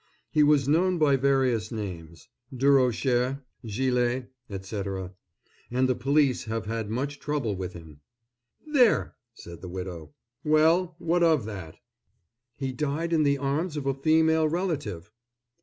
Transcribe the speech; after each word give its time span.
He 0.31 0.41
was 0.41 0.67
known 0.67 0.97
by 0.97 1.15
various 1.15 1.71
names—Durocher, 1.71 3.43
Gillet, 3.63 4.31
etc.—and 4.49 5.87
the 5.87 5.93
police 5.93 6.45
have 6.45 6.65
had 6.65 6.89
much 6.89 7.19
trouble 7.19 7.55
with 7.55 7.73
him." 7.73 7.99
"There!" 8.65 9.13
said 9.35 9.61
the 9.61 9.69
widow. 9.69 10.15
"Well, 10.43 10.95
what 10.97 11.21
of 11.21 11.45
that?" 11.45 11.75
"He 12.57 12.71
died 12.71 13.13
in 13.13 13.21
the 13.21 13.37
arms 13.37 13.77
of 13.77 13.85
a 13.85 13.93
female 13.93 14.47
relative." 14.47 15.11